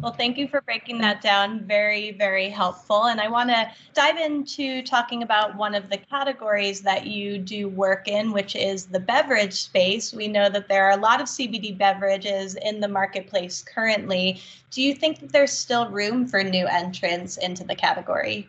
Well, 0.00 0.12
thank 0.12 0.36
you 0.36 0.48
for 0.48 0.62
breaking 0.62 0.98
that 1.02 1.20
down. 1.20 1.60
Very, 1.60 2.12
very 2.12 2.48
helpful. 2.48 3.04
And 3.04 3.20
I 3.20 3.28
want 3.28 3.50
to 3.50 3.70
dive 3.94 4.16
into 4.16 4.82
talking 4.82 5.22
about 5.22 5.54
one 5.54 5.74
of 5.74 5.90
the 5.90 5.98
categories 5.98 6.80
that 6.80 7.06
you 7.06 7.38
do 7.38 7.68
work 7.68 8.08
in, 8.08 8.32
which 8.32 8.56
is 8.56 8.86
the 8.86 8.98
beverage 8.98 9.52
space. 9.52 10.12
We 10.12 10.28
know 10.28 10.48
that 10.48 10.66
there 10.66 10.86
are 10.86 10.98
a 10.98 11.00
lot 11.00 11.20
of 11.20 11.28
CBD 11.28 11.76
beverages 11.76 12.56
in 12.56 12.80
the 12.80 12.88
marketplace 12.88 13.62
currently. 13.62 14.40
Do 14.70 14.82
you 14.82 14.94
think 14.94 15.20
that 15.20 15.30
there's 15.30 15.52
still 15.52 15.88
room 15.88 16.26
for 16.26 16.42
new 16.42 16.66
entrants 16.66 17.36
into 17.36 17.62
the 17.62 17.76
category? 17.76 18.48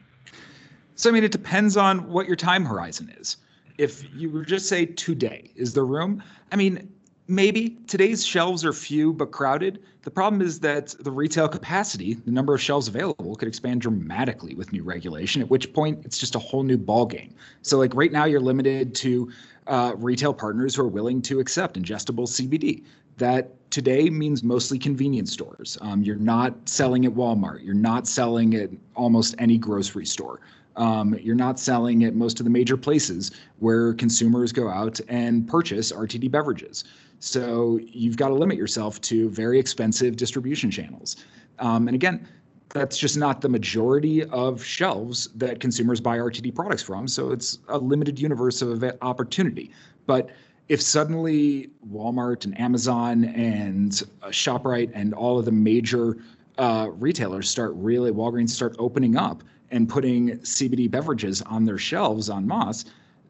So, 0.96 1.10
I 1.10 1.14
mean, 1.14 1.24
it 1.24 1.32
depends 1.32 1.76
on 1.78 2.10
what 2.10 2.28
your 2.28 2.36
time 2.36 2.66
horizon 2.66 3.14
is. 3.20 3.38
If 3.78 4.04
you 4.14 4.30
were 4.30 4.46
just 4.46 4.68
say 4.68 4.86
today, 4.86 5.52
is 5.56 5.74
there 5.74 5.86
room? 5.86 6.22
I 6.52 6.56
mean, 6.56 6.88
maybe 7.28 7.78
today's 7.88 8.26
shelves 8.26 8.64
are 8.64 8.74
few 8.74 9.14
but 9.14 9.32
crowded. 9.32 9.82
The 10.04 10.12
problem 10.12 10.42
is 10.42 10.60
that 10.60 10.96
the 11.00 11.12
retail 11.12 11.48
capacity, 11.48 12.14
the 12.14 12.32
number 12.32 12.54
of 12.54 12.62
shelves 12.62 12.88
available, 12.88 13.36
could 13.36 13.48
expand 13.48 13.82
dramatically 13.82 14.54
with 14.54 14.72
new 14.72 14.84
regulation. 14.84 15.42
At 15.42 15.50
which 15.50 15.74
point, 15.74 16.06
it's 16.06 16.18
just 16.18 16.36
a 16.36 16.40
whole 16.40 16.64
new 16.64 16.78
ballgame. 16.78 17.32
So, 17.64 17.78
like 17.80 17.96
right 17.96 18.12
now, 18.12 18.26
you're 18.26 18.42
limited 18.42 18.94
to 18.96 19.32
uh, 19.68 19.94
retail 19.98 20.34
partners 20.34 20.76
who 20.76 20.84
are 20.84 20.88
willing 20.88 21.22
to 21.24 21.40
accept 21.40 21.80
ingestible 21.80 22.28
CBD. 22.28 22.84
That 23.18 23.52
today 23.72 24.10
means 24.10 24.44
mostly 24.44 24.78
convenience 24.78 25.32
stores. 25.32 25.78
Um, 25.82 26.04
you're 26.04 26.16
not 26.16 26.54
selling 26.68 27.06
at 27.06 27.14
Walmart. 27.14 27.64
You're 27.64 27.74
not 27.74 28.08
selling 28.08 28.56
at 28.56 28.70
almost 28.96 29.36
any 29.40 29.58
grocery 29.58 30.06
store. 30.06 30.42
Um, 30.76 31.18
you're 31.22 31.36
not 31.36 31.60
selling 31.60 32.04
at 32.04 32.16
most 32.16 32.40
of 32.40 32.44
the 32.46 32.50
major 32.50 32.78
places 32.78 33.32
where 33.60 33.94
consumers 33.94 34.52
go 34.52 34.70
out 34.70 35.00
and 35.08 35.48
purchase 35.48 35.92
RTD 35.92 36.32
beverages. 36.32 36.84
So 37.20 37.80
you've 37.86 38.18
got 38.18 38.30
to 38.30 38.34
limit 38.34 38.58
yourself 38.58 39.00
to 39.02 39.30
very 39.30 39.60
expensive 39.60 40.16
distribution 40.16 40.70
channels. 40.70 41.18
Um, 41.60 41.88
and 41.88 41.96
again, 41.96 42.28
that's 42.70 42.98
just 42.98 43.18
not 43.18 43.40
the 43.40 43.50
majority 43.50 44.26
of 44.26 44.64
shelves 44.64 45.30
that 45.36 45.60
consumers 45.60 46.02
buy 46.02 46.18
RTD 46.18 46.56
products 46.56 46.82
from. 46.82 47.08
So 47.08 47.32
it's 47.32 47.60
a 47.70 47.78
limited 47.78 48.20
universe 48.20 48.62
of 48.62 48.84
opportunity. 49.02 49.72
But 50.08 50.32
if 50.70 50.82
suddenly 50.82 51.70
Walmart 51.90 52.46
and 52.46 52.60
Amazon 52.60 53.26
and 53.26 54.04
uh, 54.22 54.28
ShopRite 54.28 54.92
and 54.94 55.14
all 55.14 55.38
of 55.38 55.46
the 55.46 55.52
major 55.52 56.18
uh, 56.58 56.88
retailers 56.92 57.50
start 57.50 57.74
really, 57.76 58.12
Walgreens 58.12 58.50
start 58.50 58.76
opening 58.80 59.16
up 59.16 59.44
and 59.74 59.90
putting 59.90 60.38
CBD 60.40 60.90
beverages 60.90 61.42
on 61.42 61.66
their 61.66 61.80
shelves 61.80 62.30
on 62.30 62.48
Moss, 62.48 62.86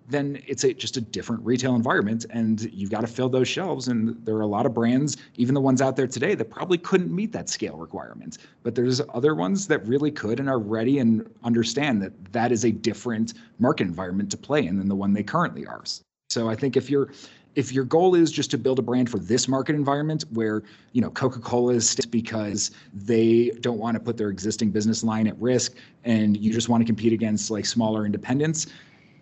then 0.09 0.41
it's 0.45 0.65
a, 0.65 0.73
just 0.73 0.97
a 0.97 1.01
different 1.01 1.43
retail 1.45 1.75
environment 1.75 2.25
and 2.29 2.69
you've 2.73 2.91
got 2.91 3.01
to 3.01 3.07
fill 3.07 3.29
those 3.29 3.47
shelves 3.47 3.87
and 3.87 4.17
there 4.25 4.35
are 4.35 4.41
a 4.41 4.47
lot 4.47 4.65
of 4.65 4.73
brands 4.73 5.15
even 5.35 5.55
the 5.55 5.61
ones 5.61 5.81
out 5.81 5.95
there 5.95 6.07
today 6.07 6.35
that 6.35 6.49
probably 6.49 6.77
couldn't 6.77 7.15
meet 7.15 7.31
that 7.31 7.47
scale 7.47 7.77
requirement. 7.77 8.37
But 8.63 8.75
there's 8.75 9.01
other 9.13 9.33
ones 9.33 9.65
that 9.67 9.87
really 9.87 10.11
could 10.11 10.41
and 10.41 10.49
are 10.49 10.59
ready 10.59 10.99
and 10.99 11.25
understand 11.45 12.01
that 12.01 12.33
that 12.33 12.51
is 12.51 12.65
a 12.65 12.71
different 12.71 13.35
market 13.59 13.87
environment 13.87 14.29
to 14.31 14.37
play 14.37 14.67
in 14.67 14.77
than 14.77 14.89
the 14.89 14.95
one 14.95 15.13
they 15.13 15.23
currently 15.23 15.65
are. 15.65 15.83
So 16.29 16.49
i 16.49 16.55
think 16.55 16.75
if 16.75 16.89
you're 16.89 17.09
if 17.55 17.71
your 17.71 17.83
goal 17.83 18.15
is 18.15 18.31
just 18.31 18.51
to 18.51 18.57
build 18.57 18.79
a 18.79 18.81
brand 18.81 19.09
for 19.09 19.19
this 19.19 19.47
market 19.47 19.75
environment 19.75 20.25
where 20.31 20.63
you 20.91 21.01
know 21.01 21.09
coca-cola 21.09 21.73
is 21.73 21.95
because 22.09 22.71
they 22.93 23.51
don't 23.61 23.77
want 23.77 23.95
to 23.95 23.99
put 23.99 24.17
their 24.17 24.29
existing 24.29 24.71
business 24.71 25.03
line 25.03 25.27
at 25.27 25.39
risk 25.39 25.75
and 26.03 26.37
you 26.37 26.51
just 26.51 26.69
want 26.69 26.81
to 26.81 26.85
compete 26.85 27.13
against 27.13 27.51
like 27.51 27.65
smaller 27.65 28.05
independents 28.05 28.67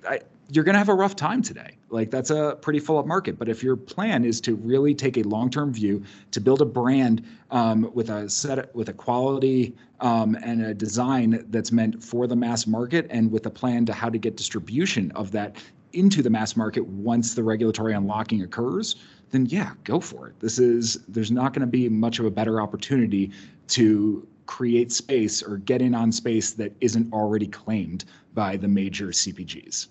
I, 0.07 0.21
you're 0.51 0.65
going 0.65 0.73
to 0.73 0.79
have 0.79 0.89
a 0.89 0.93
rough 0.93 1.15
time 1.15 1.41
today. 1.41 1.77
Like 1.89 2.11
that's 2.11 2.29
a 2.29 2.57
pretty 2.61 2.79
full 2.79 2.97
up 2.97 3.07
market. 3.07 3.39
But 3.39 3.47
if 3.47 3.63
your 3.63 3.77
plan 3.77 4.25
is 4.25 4.41
to 4.41 4.55
really 4.55 4.93
take 4.93 5.17
a 5.17 5.23
long 5.23 5.50
term 5.50 5.73
view 5.73 6.03
to 6.31 6.41
build 6.41 6.61
a 6.61 6.65
brand 6.65 7.25
um, 7.51 7.89
with 7.93 8.09
a 8.09 8.29
set 8.29 8.73
with 8.75 8.89
a 8.89 8.93
quality 8.93 9.73
um, 10.01 10.35
and 10.43 10.61
a 10.61 10.73
design 10.73 11.45
that's 11.50 11.71
meant 11.71 12.03
for 12.03 12.27
the 12.27 12.35
mass 12.35 12.67
market, 12.67 13.07
and 13.09 13.31
with 13.31 13.45
a 13.45 13.50
plan 13.50 13.85
to 13.85 13.93
how 13.93 14.09
to 14.09 14.17
get 14.17 14.35
distribution 14.35 15.11
of 15.11 15.31
that 15.31 15.55
into 15.93 16.21
the 16.21 16.29
mass 16.29 16.55
market 16.55 16.86
once 16.86 17.33
the 17.33 17.43
regulatory 17.43 17.93
unlocking 17.93 18.41
occurs, 18.41 18.95
then 19.31 19.45
yeah, 19.45 19.71
go 19.83 20.00
for 20.00 20.27
it. 20.27 20.39
This 20.39 20.60
is 20.60 21.00
there's 21.07 21.31
not 21.31 21.53
going 21.53 21.62
to 21.62 21.67
be 21.67 21.89
much 21.89 22.19
of 22.19 22.25
a 22.25 22.31
better 22.31 22.62
opportunity 22.62 23.31
to 23.69 24.27
create 24.45 24.91
space 24.91 25.41
or 25.41 25.57
get 25.57 25.81
in 25.81 25.95
on 25.95 26.12
space 26.12 26.51
that 26.51 26.74
isn't 26.81 27.12
already 27.13 27.48
claimed 27.48 28.05
by 28.33 28.57
the 28.57 28.67
major 28.67 29.07
CPGs. 29.07 29.88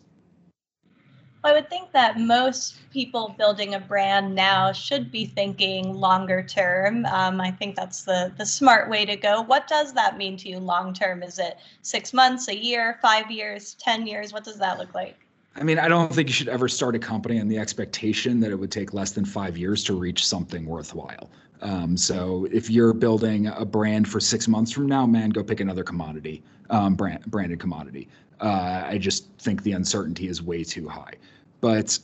I 1.43 1.55
would 1.55 1.71
think 1.71 1.93
that 1.93 2.21
most 2.21 2.77
people 2.91 3.35
building 3.39 3.73
a 3.73 3.81
brand 3.81 4.35
now 4.35 4.73
should 4.73 5.11
be 5.11 5.25
thinking 5.25 5.95
longer 5.95 6.43
term. 6.43 7.07
Um, 7.07 7.41
I 7.41 7.51
think 7.51 7.77
that's 7.77 8.03
the 8.03 8.31
the 8.37 8.45
smart 8.45 8.91
way 8.91 9.07
to 9.07 9.17
go. 9.17 9.41
What 9.41 9.67
does 9.67 9.95
that 9.95 10.19
mean 10.19 10.37
to 10.39 10.51
you 10.51 10.59
long 10.59 10.93
term? 10.93 11.23
Is 11.23 11.39
it 11.39 11.57
six 11.81 12.13
months, 12.13 12.49
a 12.49 12.57
year, 12.57 12.99
five 13.01 13.31
years, 13.31 13.75
ten 13.75 14.07
years? 14.07 14.35
What 14.35 14.45
does 14.45 14.59
that 14.59 14.79
look 14.79 14.95
like? 14.95 15.17
I 15.57 15.63
mean, 15.65 15.79
I 15.79 15.89
don't 15.89 16.13
think 16.13 16.29
you 16.29 16.35
should 16.35 16.49
ever 16.49 16.69
start 16.69 16.95
a 16.95 16.99
company 16.99 17.41
on 17.41 17.49
the 17.49 17.59
expectation 17.59 18.41
that 18.41 18.51
it 18.51 18.57
would 18.57 18.71
take 18.71 18.95
less 18.95 19.13
than 19.13 19.25
five 19.25 19.59
years 19.59 19.83
to 19.85 19.95
reach 19.95 20.27
something 20.27 20.65
worthwhile. 20.65 21.31
Um, 21.61 21.97
so 21.97 22.47
if 22.53 22.71
you're 22.71 22.93
building 22.93 23.49
a 23.49 23.65
brand 23.65 24.09
for 24.09 24.21
six 24.21 24.49
months 24.49 24.73
from 24.73 24.87
now, 24.87 25.07
man, 25.07 25.31
go 25.31 25.43
pick 25.43 25.61
another 25.61 25.85
commodity, 25.85 26.43
um, 26.71 26.95
brand, 26.95 27.25
branded 27.27 27.61
commodity. 27.61 28.09
Uh, 28.41 28.85
I 28.87 28.97
just 28.97 29.29
think 29.39 29.63
the 29.63 29.73
uncertainty 29.73 30.29
is 30.29 30.41
way 30.43 30.65
too 30.65 30.89
high. 30.89 31.15
But 31.61 31.99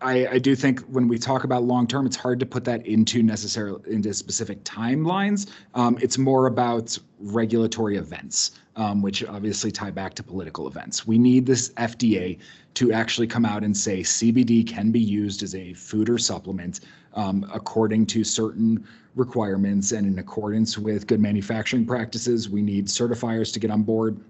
I, 0.00 0.26
I 0.28 0.38
do 0.38 0.54
think 0.54 0.80
when 0.82 1.08
we 1.08 1.18
talk 1.18 1.44
about 1.44 1.64
long 1.64 1.86
term, 1.86 2.06
it's 2.06 2.16
hard 2.16 2.38
to 2.40 2.46
put 2.46 2.64
that 2.64 2.86
into 2.86 3.22
necessarily 3.22 3.80
into 3.92 4.14
specific 4.14 4.62
timelines. 4.64 5.50
Um, 5.74 5.98
it's 6.00 6.18
more 6.18 6.46
about 6.46 6.96
regulatory 7.18 7.96
events, 7.96 8.52
um, 8.76 9.02
which 9.02 9.24
obviously 9.24 9.72
tie 9.72 9.90
back 9.90 10.14
to 10.14 10.22
political 10.22 10.68
events. 10.68 11.06
We 11.06 11.18
need 11.18 11.46
this 11.46 11.70
FDA 11.70 12.38
to 12.74 12.92
actually 12.92 13.26
come 13.26 13.44
out 13.44 13.64
and 13.64 13.76
say 13.76 14.00
CBD 14.00 14.66
can 14.66 14.92
be 14.92 15.00
used 15.00 15.42
as 15.42 15.54
a 15.54 15.72
food 15.74 16.08
or 16.08 16.18
supplement 16.18 16.80
um, 17.14 17.48
according 17.52 18.06
to 18.06 18.22
certain 18.22 18.86
requirements 19.16 19.90
and 19.90 20.06
in 20.06 20.18
accordance 20.20 20.78
with 20.78 21.08
good 21.08 21.20
manufacturing 21.20 21.84
practices. 21.84 22.48
We 22.48 22.62
need 22.62 22.86
certifiers 22.86 23.52
to 23.54 23.58
get 23.58 23.72
on 23.72 23.82
board 23.82 24.20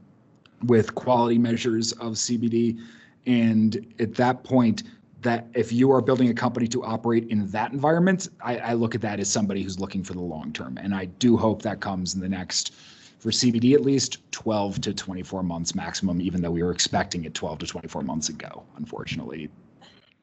with 0.65 0.95
quality 0.95 1.37
measures 1.37 1.93
of 1.93 2.15
CBD. 2.15 2.81
And 3.27 3.95
at 3.99 4.15
that 4.15 4.43
point, 4.45 4.85
that 5.21 5.49
if 5.55 5.73
you 5.73 5.91
are 5.91 6.01
building 6.01 6.29
a 6.29 6.35
company 6.35 6.69
to 6.69 6.85
operate 6.85 7.29
in 7.29 7.47
that 7.49 7.73
environment, 7.73 8.29
I, 8.41 8.59
I 8.59 8.73
look 8.75 8.95
at 8.95 9.01
that 9.01 9.19
as 9.19 9.29
somebody 9.29 9.63
who's 9.63 9.81
looking 9.81 10.05
for 10.05 10.13
the 10.13 10.21
long 10.21 10.53
term. 10.53 10.79
And 10.79 10.95
I 10.95 11.07
do 11.07 11.37
hope 11.37 11.63
that 11.63 11.81
comes 11.81 12.15
in 12.15 12.21
the 12.21 12.29
next, 12.29 12.75
for 13.19 13.31
CBD 13.31 13.75
at 13.75 13.83
least, 13.83 14.19
12 14.31 14.81
to 14.83 14.95
24 14.95 15.43
months 15.43 15.75
maximum, 15.75 16.21
even 16.21 16.41
though 16.41 16.53
we 16.53 16.63
were 16.63 16.71
expecting 16.71 17.25
it 17.25 17.35
12 17.35 17.59
to 17.61 17.67
24 17.67 18.03
months 18.03 18.29
ago. 18.29 18.63
Unfortunately, 18.77 19.51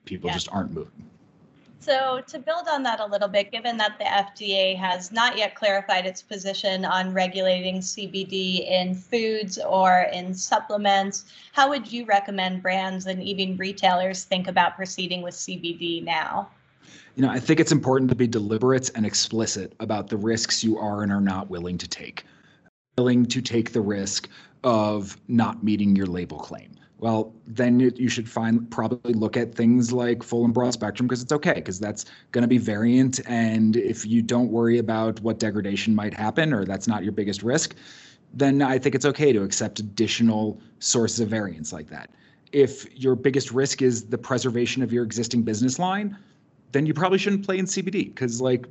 people 0.06 0.30
yeah. 0.30 0.34
just 0.34 0.50
aren't 0.52 0.72
moving. 0.72 1.10
So, 1.80 2.22
to 2.28 2.40
build 2.40 2.68
on 2.68 2.82
that 2.84 3.00
a 3.00 3.06
little 3.06 3.28
bit, 3.28 3.52
given 3.52 3.78
that 3.78 4.00
the 4.00 4.06
FDA 4.06 4.76
has 4.76 5.12
not 5.12 5.38
yet 5.38 5.56
clarified 5.56 6.06
its 6.06 6.22
position 6.22 6.84
on 6.84 7.14
regulating 7.14 7.80
CBD 7.80 8.68
in 8.68 8.96
foods 8.96 9.60
or 9.60 10.08
in 10.12 10.34
supplements, 10.34 11.26
how 11.54 11.70
would 11.70 11.92
you 11.92 12.06
recommend 12.06 12.64
brands 12.64 13.06
and 13.06 13.22
even 13.22 13.56
retailers 13.58 14.24
think 14.24 14.48
about 14.48 14.76
proceeding 14.76 15.22
with 15.22 15.36
CBD 15.36 16.04
now? 16.04 16.50
You 17.16 17.22
know, 17.22 17.30
I 17.30 17.40
think 17.40 17.60
it's 17.60 17.72
important 17.72 18.10
to 18.10 18.16
be 18.16 18.28
deliberate 18.28 18.90
and 18.96 19.06
explicit 19.06 19.74
about 19.80 20.10
the 20.10 20.18
risks 20.18 20.64
you 20.64 20.78
are 20.78 21.04
and 21.04 21.12
are 21.12 21.22
not 21.22 21.50
willing 21.50 21.78
to 21.78 21.88
take. 21.88 22.24
Willing 22.98 23.26
to 23.28 23.42
take 23.42 23.74
the 23.74 23.82
risk 23.82 24.28
of 24.64 25.18
not 25.28 25.64
meeting 25.64 25.96
your 25.96 26.08
label 26.08 26.40
claim 26.40 26.72
well, 27.06 27.36
then 27.46 27.80
you 27.80 28.10
should 28.10 28.28
find 28.28 28.68
probably 28.72 29.14
look 29.14 29.38
at 29.38 29.54
things 29.54 29.94
like 29.94 30.24
full 30.24 30.44
and 30.44 30.56
broad 30.56 30.74
spectrum 30.74 31.06
because 31.06 31.22
it's 31.22 31.32
okay 31.32 31.54
because 31.54 31.80
that's 31.80 32.06
going 32.32 32.42
to 32.42 32.48
be 32.48 32.58
variant. 32.58 33.20
And 33.28 33.76
if 33.76 34.08
you 34.08 34.24
don't 34.24 34.50
worry 34.50 34.80
about 34.80 35.20
what 35.20 35.38
degradation 35.38 35.94
might 35.94 36.16
happen 36.16 36.52
or 36.52 36.66
that's 36.66 36.88
not 36.88 37.04
your 37.04 37.12
biggest 37.12 37.44
risk, 37.44 37.76
then 38.34 38.60
I 38.64 38.80
think 38.80 38.96
it's 38.96 39.06
okay 39.06 39.32
to 39.32 39.44
accept 39.44 39.78
additional 39.78 40.60
sources 40.80 41.20
of 41.20 41.30
variance 41.30 41.72
like 41.72 41.92
that. 41.92 42.10
If 42.52 42.92
your 43.00 43.14
biggest 43.14 43.52
risk 43.52 43.84
is 43.84 44.06
the 44.06 44.18
preservation 44.18 44.82
of 44.82 44.92
your 44.92 45.04
existing 45.04 45.44
business 45.44 45.78
line, 45.78 46.18
then 46.72 46.88
you 46.88 46.96
probably 46.96 47.20
shouldn't 47.20 47.46
play 47.46 47.60
in 47.60 47.66
CBD 47.66 48.06
because 48.06 48.42
like 48.42 48.66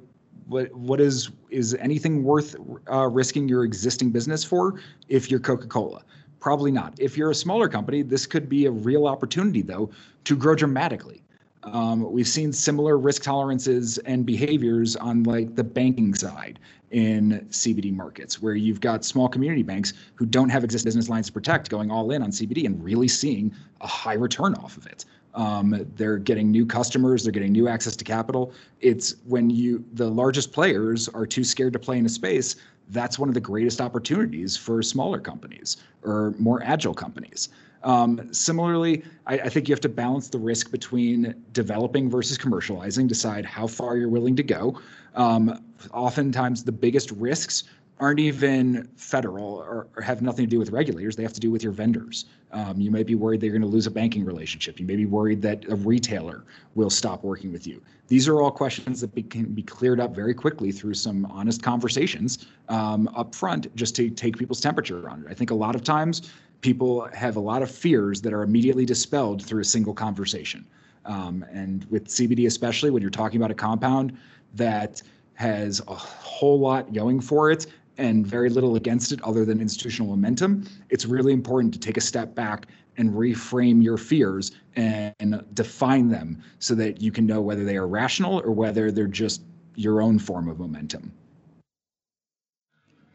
what 0.46 0.74
what 0.74 1.00
is 1.00 1.30
is 1.50 1.74
anything 1.74 2.24
worth 2.24 2.56
uh, 2.90 3.06
risking 3.06 3.48
your 3.48 3.62
existing 3.62 4.10
business 4.10 4.42
for 4.42 4.80
if 5.08 5.30
you're 5.30 5.38
Coca-Cola? 5.38 6.02
Probably 6.40 6.70
not. 6.70 6.94
If 6.98 7.16
you're 7.16 7.30
a 7.30 7.34
smaller 7.34 7.68
company, 7.68 8.02
this 8.02 8.26
could 8.26 8.48
be 8.48 8.66
a 8.66 8.70
real 8.70 9.06
opportunity, 9.06 9.62
though, 9.62 9.90
to 10.24 10.36
grow 10.36 10.54
dramatically. 10.54 11.22
Um, 11.64 12.12
we've 12.12 12.28
seen 12.28 12.52
similar 12.52 12.98
risk 12.98 13.22
tolerances 13.22 13.98
and 13.98 14.26
behaviors 14.26 14.96
on 14.96 15.22
like 15.22 15.54
the 15.54 15.64
banking 15.64 16.14
side 16.14 16.58
in 16.90 17.46
CBD 17.50 17.92
markets, 17.92 18.40
where 18.40 18.54
you've 18.54 18.80
got 18.80 19.04
small 19.04 19.28
community 19.28 19.62
banks 19.62 19.94
who 20.14 20.26
don't 20.26 20.48
have 20.48 20.62
existing 20.62 20.88
business 20.88 21.08
lines 21.08 21.26
to 21.26 21.32
protect 21.32 21.68
going 21.70 21.90
all 21.90 22.10
in 22.12 22.22
on 22.22 22.30
CBD 22.30 22.66
and 22.66 22.82
really 22.84 23.08
seeing 23.08 23.52
a 23.80 23.86
high 23.86 24.14
return 24.14 24.54
off 24.56 24.76
of 24.76 24.86
it. 24.86 25.04
Um, 25.34 25.84
they're 25.96 26.18
getting 26.18 26.52
new 26.52 26.64
customers, 26.64 27.24
they're 27.24 27.32
getting 27.32 27.50
new 27.50 27.66
access 27.66 27.96
to 27.96 28.04
capital. 28.04 28.52
It's 28.80 29.16
when 29.26 29.50
you 29.50 29.84
the 29.94 30.08
largest 30.08 30.52
players 30.52 31.08
are 31.08 31.26
too 31.26 31.42
scared 31.42 31.72
to 31.72 31.78
play 31.80 31.98
in 31.98 32.06
a 32.06 32.10
space 32.10 32.56
that's 32.88 33.18
one 33.18 33.28
of 33.28 33.34
the 33.34 33.40
greatest 33.40 33.80
opportunities 33.80 34.56
for 34.56 34.82
smaller 34.82 35.18
companies 35.18 35.78
or 36.02 36.34
more 36.38 36.62
agile 36.62 36.94
companies. 36.94 37.48
Um, 37.82 38.32
similarly, 38.32 39.04
I, 39.26 39.34
I, 39.40 39.48
think 39.50 39.68
you 39.68 39.74
have 39.74 39.80
to 39.82 39.90
balance 39.90 40.28
the 40.28 40.38
risk 40.38 40.70
between 40.70 41.34
developing 41.52 42.08
versus 42.08 42.38
commercializing, 42.38 43.08
decide 43.08 43.44
how 43.44 43.66
far 43.66 43.98
you're 43.98 44.08
willing 44.08 44.36
to 44.36 44.42
go. 44.42 44.80
Um, 45.14 45.62
oftentimes, 45.92 46.64
the 46.64 46.72
biggest 46.72 47.10
risks 47.10 47.64
aren't 48.00 48.18
even 48.18 48.88
federal 48.96 49.44
or, 49.44 49.86
or, 49.96 50.02
have 50.02 50.20
nothing 50.20 50.44
to 50.44 50.50
do 50.50 50.58
with 50.58 50.70
regulators. 50.70 51.14
They 51.14 51.22
have 51.22 51.32
to 51.34 51.40
do 51.40 51.50
with 51.50 51.62
your 51.62 51.72
vendors. 51.72 52.24
Um, 52.50 52.80
you 52.80 52.90
might 52.90 53.06
be 53.06 53.14
worried 53.14 53.40
that 53.40 53.46
you're 53.46 53.52
going 53.52 53.62
to 53.62 53.68
lose 53.68 53.86
a 53.86 53.90
banking 53.90 54.24
relationship. 54.24 54.80
You 54.80 54.86
may 54.86 54.96
be 54.96 55.06
worried 55.06 55.40
that 55.42 55.64
a 55.68 55.76
retailer 55.76 56.44
will 56.74 56.90
stop 56.90 57.22
working 57.22 57.52
with 57.52 57.66
you. 57.66 57.80
These 58.08 58.26
are 58.26 58.42
all 58.42 58.50
questions 58.50 59.00
that 59.00 59.14
be, 59.14 59.22
can 59.22 59.44
be 59.44 59.62
cleared 59.62 60.00
up 60.00 60.14
very 60.14 60.34
quickly 60.34 60.72
through 60.72 60.94
some 60.94 61.24
honest 61.26 61.62
conversations 61.62 62.46
um, 62.68 63.08
up 63.16 63.34
front 63.34 63.74
just 63.76 63.94
to 63.96 64.10
take 64.10 64.36
people's 64.36 64.60
temperature 64.60 65.08
on 65.08 65.20
it. 65.20 65.26
I 65.30 65.34
think 65.34 65.50
a 65.50 65.54
lot 65.54 65.76
of 65.76 65.84
times 65.84 66.32
people 66.62 67.08
have 67.14 67.36
a 67.36 67.40
lot 67.40 67.62
of 67.62 67.70
fears 67.70 68.20
that 68.22 68.32
are 68.32 68.42
immediately 68.42 68.84
dispelled 68.84 69.44
through 69.44 69.60
a 69.60 69.64
single 69.64 69.94
conversation. 69.94 70.66
Um, 71.04 71.44
and 71.52 71.84
with 71.90 72.08
CBD, 72.08 72.46
especially 72.46 72.90
when 72.90 73.02
you're 73.02 73.10
talking 73.10 73.40
about 73.40 73.50
a 73.50 73.54
compound 73.54 74.16
that 74.54 75.02
has 75.34 75.80
a 75.88 75.94
whole 75.94 76.58
lot 76.58 76.92
going 76.92 77.20
for 77.20 77.50
it 77.50 77.66
and 77.98 78.26
very 78.26 78.48
little 78.50 78.76
against 78.76 79.12
it 79.12 79.22
other 79.22 79.44
than 79.44 79.60
institutional 79.60 80.08
momentum, 80.08 80.64
it's 80.90 81.06
really 81.06 81.32
important 81.32 81.72
to 81.74 81.80
take 81.80 81.96
a 81.96 82.00
step 82.00 82.34
back 82.34 82.66
and 82.96 83.10
reframe 83.10 83.82
your 83.82 83.96
fears 83.96 84.52
and 84.76 85.44
define 85.54 86.08
them 86.08 86.42
so 86.58 86.74
that 86.74 87.00
you 87.00 87.10
can 87.12 87.26
know 87.26 87.40
whether 87.40 87.64
they 87.64 87.76
are 87.76 87.86
rational 87.86 88.40
or 88.44 88.50
whether 88.52 88.90
they're 88.90 89.06
just 89.06 89.42
your 89.76 90.00
own 90.02 90.18
form 90.18 90.48
of 90.48 90.58
momentum. 90.58 91.12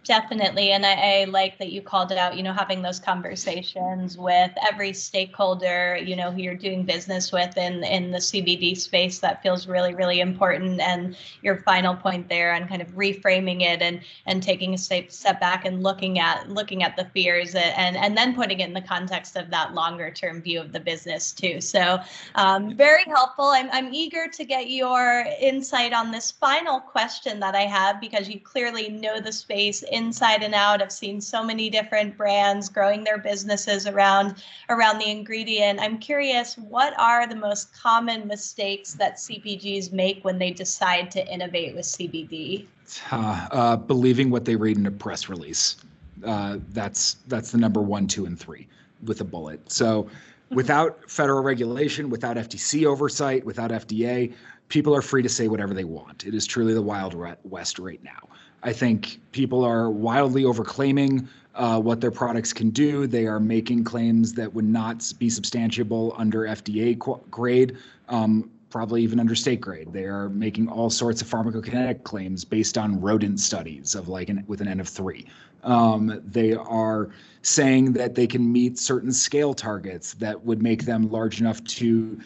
Definitely. 0.09 0.71
And 0.71 0.87
I, 0.87 0.93
I, 1.19 1.23
like 1.25 1.59
that 1.59 1.71
you 1.71 1.83
called 1.83 2.11
it 2.11 2.17
out, 2.17 2.35
you 2.35 2.41
know, 2.41 2.51
having 2.51 2.81
those 2.81 2.99
conversations 2.99 4.17
with 4.17 4.49
every 4.67 4.91
stakeholder, 4.91 5.97
you 6.03 6.15
know, 6.15 6.31
who 6.31 6.41
you're 6.41 6.55
doing 6.55 6.83
business 6.83 7.31
with 7.31 7.55
in, 7.59 7.83
in 7.83 8.09
the 8.09 8.17
CBD 8.17 8.75
space. 8.75 9.19
That 9.19 9.43
feels 9.43 9.67
really, 9.67 9.93
really 9.93 10.19
important. 10.19 10.81
And 10.81 11.15
your 11.43 11.57
final 11.57 11.95
point 11.95 12.27
there 12.27 12.55
on 12.55 12.67
kind 12.67 12.81
of 12.81 12.87
reframing 12.95 13.61
it 13.61 13.83
and 13.83 14.01
and 14.25 14.41
taking 14.41 14.73
a 14.73 14.79
step, 14.79 15.11
step 15.11 15.39
back 15.39 15.65
and 15.65 15.83
looking 15.83 16.17
at 16.17 16.49
looking 16.49 16.81
at 16.81 16.95
the 16.95 17.05
fears 17.13 17.53
and, 17.53 17.95
and 17.95 18.17
then 18.17 18.33
putting 18.33 18.61
it 18.61 18.67
in 18.67 18.73
the 18.73 18.81
context 18.81 19.35
of 19.35 19.51
that 19.51 19.75
longer 19.75 20.09
term 20.09 20.41
view 20.41 20.59
of 20.59 20.71
the 20.71 20.79
business 20.79 21.31
too. 21.31 21.61
So 21.61 21.99
um, 22.33 22.75
very 22.75 23.03
helpful. 23.05 23.45
I'm, 23.45 23.69
I'm 23.71 23.93
eager 23.93 24.27
to 24.27 24.43
get 24.43 24.71
your 24.71 25.27
insight 25.39 25.93
on 25.93 26.11
this 26.11 26.31
final 26.31 26.79
question 26.79 27.39
that 27.41 27.53
I 27.53 27.67
have 27.67 28.01
because 28.01 28.27
you 28.27 28.39
clearly 28.39 28.89
know 28.89 29.19
the 29.19 29.31
space 29.31 29.83
inside 29.99 30.41
and 30.43 30.53
out. 30.53 30.81
I've 30.81 30.91
seen 30.91 31.19
so 31.21 31.43
many 31.43 31.69
different 31.69 32.17
brands 32.17 32.69
growing 32.69 33.03
their 33.03 33.17
businesses 33.17 33.85
around 33.85 34.43
around 34.69 34.99
the 34.99 35.09
ingredient. 35.09 35.79
I'm 35.79 35.97
curious, 35.97 36.57
what 36.57 36.97
are 36.99 37.27
the 37.27 37.35
most 37.35 37.73
common 37.73 38.27
mistakes 38.27 38.93
that 38.93 39.17
CPGs 39.17 39.91
make 39.91 40.23
when 40.23 40.39
they 40.39 40.51
decide 40.51 41.11
to 41.11 41.27
innovate 41.27 41.75
with 41.75 41.85
CBD? 41.85 42.65
Uh, 43.11 43.47
uh, 43.51 43.75
believing 43.75 44.29
what 44.29 44.45
they 44.45 44.55
read 44.55 44.77
in 44.77 44.85
a 44.85 44.91
press 44.91 45.29
release. 45.29 45.77
Uh, 46.25 46.57
that's 46.73 47.17
that's 47.27 47.51
the 47.51 47.57
number 47.57 47.81
one, 47.81 48.07
two, 48.07 48.25
and 48.25 48.39
three 48.39 48.67
with 49.03 49.21
a 49.21 49.23
bullet. 49.23 49.59
So, 49.71 50.09
without 50.51 51.09
federal 51.09 51.43
regulation, 51.43 52.09
without 52.09 52.37
FTC 52.37 52.85
oversight, 52.85 53.45
without 53.45 53.71
FDA, 53.71 54.33
people 54.69 54.95
are 54.95 55.01
free 55.01 55.21
to 55.21 55.29
say 55.29 55.47
whatever 55.47 55.73
they 55.73 55.83
want. 55.83 56.25
It 56.25 56.33
is 56.33 56.45
truly 56.45 56.73
the 56.73 56.81
wild 56.81 57.15
west 57.43 57.79
right 57.79 58.03
now. 58.03 58.29
I 58.63 58.73
think 58.73 59.19
people 59.31 59.63
are 59.63 59.89
wildly 59.89 60.43
overclaiming 60.43 61.27
uh, 61.55 61.79
what 61.79 62.01
their 62.01 62.11
products 62.11 62.53
can 62.53 62.69
do. 62.69 63.07
They 63.07 63.25
are 63.25 63.39
making 63.39 63.83
claims 63.83 64.33
that 64.33 64.53
would 64.53 64.65
not 64.65 65.11
be 65.17 65.27
substantiable 65.27 66.13
under 66.17 66.41
FDA 66.41 66.97
grade, 67.31 67.77
um, 68.07 68.49
probably 68.69 69.01
even 69.01 69.19
under 69.19 69.35
state 69.35 69.61
grade. 69.61 69.91
They 69.91 70.05
are 70.05 70.29
making 70.29 70.67
all 70.67 70.89
sorts 70.89 71.21
of 71.21 71.29
pharmacokinetic 71.29 72.03
claims 72.03 72.45
based 72.45 72.77
on 72.77 72.99
rodent 73.01 73.39
studies 73.39 73.95
of 73.95 74.07
like 74.09 74.29
an, 74.29 74.43
with 74.47 74.61
an 74.61 74.67
N 74.67 74.79
of 74.79 74.87
three. 74.87 75.25
Um, 75.63 76.21
they 76.25 76.53
are 76.53 77.09
saying 77.41 77.93
that 77.93 78.15
they 78.15 78.27
can 78.27 78.51
meet 78.51 78.77
certain 78.77 79.11
scale 79.11 79.53
targets 79.53 80.13
that 80.15 80.43
would 80.45 80.61
make 80.61 80.85
them 80.85 81.09
large 81.09 81.39
enough 81.39 81.63
to 81.63 82.19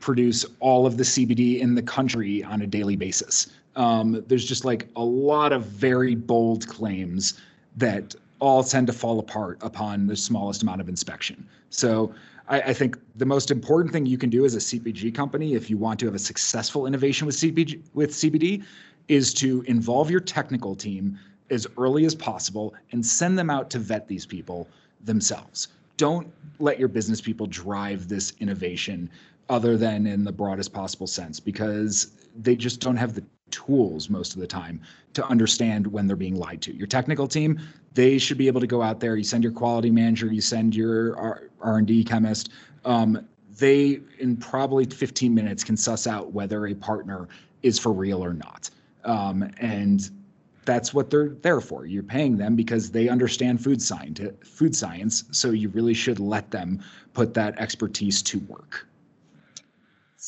produce 0.00 0.44
all 0.60 0.86
of 0.86 0.96
the 0.96 1.02
CBD 1.02 1.60
in 1.60 1.74
the 1.74 1.82
country 1.82 2.42
on 2.44 2.62
a 2.62 2.66
daily 2.66 2.96
basis. 2.96 3.48
Um, 3.76 4.24
there's 4.26 4.44
just 4.44 4.64
like 4.64 4.88
a 4.96 5.04
lot 5.04 5.52
of 5.52 5.64
very 5.66 6.14
bold 6.14 6.66
claims 6.66 7.40
that 7.76 8.14
all 8.40 8.62
tend 8.62 8.86
to 8.88 8.92
fall 8.92 9.18
apart 9.18 9.58
upon 9.62 10.06
the 10.06 10.16
smallest 10.16 10.62
amount 10.62 10.80
of 10.80 10.88
inspection. 10.88 11.46
So 11.70 12.12
I, 12.48 12.60
I, 12.60 12.72
think 12.72 12.98
the 13.16 13.26
most 13.26 13.50
important 13.50 13.92
thing 13.92 14.06
you 14.06 14.18
can 14.18 14.30
do 14.30 14.44
as 14.44 14.54
a 14.54 14.58
CPG 14.58 15.14
company, 15.14 15.54
if 15.54 15.68
you 15.68 15.76
want 15.76 16.00
to 16.00 16.06
have 16.06 16.14
a 16.14 16.20
successful 16.20 16.86
innovation 16.86 17.26
with 17.26 17.36
CPG 17.36 17.82
with 17.94 18.10
CBD, 18.10 18.64
is 19.08 19.32
to 19.34 19.62
involve 19.62 20.10
your 20.10 20.20
technical 20.20 20.74
team 20.74 21.18
as 21.50 21.66
early 21.76 22.04
as 22.04 22.14
possible 22.14 22.74
and 22.92 23.04
send 23.04 23.38
them 23.38 23.50
out 23.50 23.70
to 23.70 23.78
vet 23.78 24.06
these 24.08 24.26
people 24.26 24.68
themselves. 25.04 25.68
Don't 25.96 26.32
let 26.58 26.78
your 26.78 26.88
business 26.88 27.20
people 27.20 27.46
drive 27.46 28.08
this 28.08 28.32
innovation 28.40 29.10
other 29.48 29.76
than 29.76 30.06
in 30.06 30.24
the 30.24 30.32
broadest 30.32 30.72
possible 30.72 31.06
sense 31.06 31.40
because 31.40 32.12
they 32.36 32.54
just 32.54 32.80
don't 32.80 32.96
have 32.96 33.14
the 33.14 33.24
tools 33.50 34.10
most 34.10 34.34
of 34.34 34.40
the 34.40 34.46
time 34.46 34.80
to 35.14 35.24
understand 35.26 35.86
when 35.86 36.06
they're 36.06 36.16
being 36.16 36.36
lied 36.36 36.60
to. 36.62 36.74
Your 36.74 36.86
technical 36.86 37.26
team, 37.26 37.58
they 37.94 38.18
should 38.18 38.38
be 38.38 38.46
able 38.46 38.60
to 38.60 38.66
go 38.66 38.82
out 38.82 39.00
there. 39.00 39.16
You 39.16 39.24
send 39.24 39.42
your 39.42 39.52
quality 39.52 39.90
manager, 39.90 40.26
you 40.32 40.40
send 40.40 40.74
your 40.74 41.18
R 41.60 41.78
and 41.78 41.86
D 41.86 42.04
chemist. 42.04 42.50
Um, 42.84 43.26
they 43.56 44.00
in 44.18 44.36
probably 44.36 44.84
15 44.84 45.34
minutes 45.34 45.64
can 45.64 45.76
suss 45.76 46.06
out 46.06 46.32
whether 46.32 46.66
a 46.66 46.74
partner 46.74 47.28
is 47.62 47.78
for 47.78 47.92
real 47.92 48.24
or 48.24 48.34
not. 48.34 48.70
Um, 49.04 49.50
and 49.58 50.10
that's 50.68 50.92
what 50.92 51.08
they're 51.08 51.30
there 51.30 51.62
for. 51.62 51.86
You're 51.86 52.02
paying 52.02 52.36
them 52.36 52.54
because 52.54 52.90
they 52.90 53.08
understand 53.08 53.64
food 53.64 53.80
science. 53.80 54.20
Food 54.44 54.76
science, 54.76 55.24
so 55.30 55.50
you 55.50 55.70
really 55.70 55.94
should 55.94 56.20
let 56.20 56.50
them 56.50 56.84
put 57.14 57.32
that 57.32 57.58
expertise 57.58 58.20
to 58.24 58.38
work. 58.40 58.86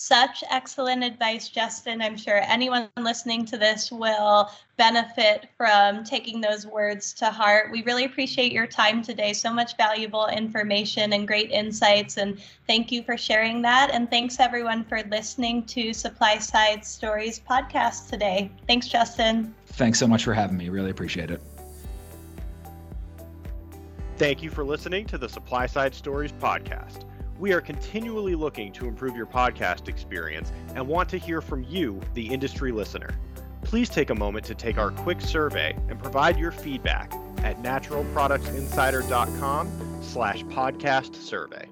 Such 0.03 0.43
excellent 0.49 1.05
advice, 1.05 1.51
Justin. 1.51 2.01
I'm 2.01 2.17
sure 2.17 2.41
anyone 2.45 2.89
listening 2.99 3.45
to 3.45 3.59
this 3.59 3.93
will 3.93 4.51
benefit 4.79 5.51
from 5.59 6.05
taking 6.05 6.41
those 6.41 6.67
words 6.67 7.13
to 7.15 7.27
heart. 7.27 7.71
We 7.71 7.83
really 7.83 8.07
appreciate 8.07 8.51
your 8.51 8.67
time 8.67 9.03
today. 9.03 9.35
So 9.35 9.53
much 9.53 9.77
valuable 9.77 10.27
information 10.29 11.13
and 11.13 11.29
great 11.29 11.51
insights. 11.51 12.17
And 12.17 12.41
thank 12.67 12.91
you 12.91 13.03
for 13.03 13.19
sharing 13.19 13.61
that. 13.61 13.91
And 13.91 14.09
thanks 14.09 14.41
everyone 14.41 14.85
for 14.85 15.03
listening 15.03 15.65
to 15.67 15.91
SupplySide 15.91 16.83
Stories 16.83 17.39
podcast 17.39 18.09
today. 18.09 18.51
Thanks, 18.67 18.89
Justin. 18.89 19.55
Thanks 19.67 19.99
so 19.99 20.07
much 20.07 20.25
for 20.25 20.33
having 20.33 20.57
me. 20.57 20.71
Really 20.71 20.91
appreciate 20.91 21.31
it. 21.31 21.43
Thank 24.17 24.43
you 24.43 24.49
for 24.49 24.65
listening 24.65 25.05
to 25.09 25.19
the 25.19 25.27
SupplySide 25.27 25.93
Stories 25.93 26.33
podcast. 26.33 27.05
We 27.41 27.53
are 27.55 27.61
continually 27.63 28.35
looking 28.35 28.71
to 28.75 28.87
improve 28.87 29.17
your 29.17 29.25
podcast 29.25 29.89
experience 29.89 30.53
and 30.75 30.87
want 30.87 31.09
to 31.09 31.17
hear 31.17 31.41
from 31.41 31.65
you, 31.65 31.99
the 32.13 32.27
industry 32.27 32.71
listener. 32.71 33.19
Please 33.65 33.89
take 33.89 34.11
a 34.11 34.15
moment 34.15 34.45
to 34.45 34.55
take 34.55 34.77
our 34.77 34.91
quick 34.91 35.23
survey 35.23 35.75
and 35.89 35.99
provide 35.99 36.39
your 36.39 36.53
feedback 36.53 37.15
at 37.39 37.63
naturalproductsinsider.com 37.63 40.03
slash 40.03 40.45
podcast 40.45 41.17
survey. 41.17 41.67